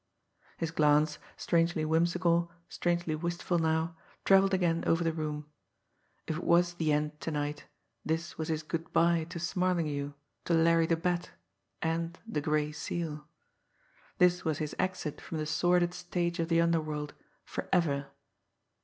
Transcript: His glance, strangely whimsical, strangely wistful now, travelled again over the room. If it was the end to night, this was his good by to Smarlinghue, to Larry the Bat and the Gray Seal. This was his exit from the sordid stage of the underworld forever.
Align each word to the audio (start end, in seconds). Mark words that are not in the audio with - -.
His 0.57 0.71
glance, 0.71 1.19
strangely 1.37 1.85
whimsical, 1.85 2.49
strangely 2.69 3.13
wistful 3.13 3.59
now, 3.59 3.95
travelled 4.25 4.51
again 4.51 4.83
over 4.87 5.03
the 5.03 5.13
room. 5.13 5.45
If 6.25 6.37
it 6.37 6.43
was 6.43 6.73
the 6.73 6.91
end 6.91 7.19
to 7.21 7.29
night, 7.29 7.65
this 8.03 8.35
was 8.35 8.47
his 8.47 8.63
good 8.63 8.91
by 8.93 9.25
to 9.25 9.37
Smarlinghue, 9.37 10.13
to 10.45 10.53
Larry 10.55 10.87
the 10.87 10.95
Bat 10.97 11.29
and 11.83 12.17
the 12.25 12.41
Gray 12.41 12.71
Seal. 12.71 13.27
This 14.17 14.43
was 14.43 14.57
his 14.57 14.75
exit 14.79 15.21
from 15.21 15.37
the 15.37 15.45
sordid 15.45 15.93
stage 15.93 16.39
of 16.39 16.49
the 16.49 16.61
underworld 16.61 17.13
forever. 17.45 18.07